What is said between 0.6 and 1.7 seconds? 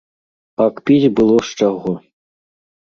Пакпіць было з